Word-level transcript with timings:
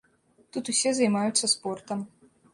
Тут 0.55 0.71
усе 0.73 0.89
займаюцца 1.01 1.51
спортам. 1.55 2.05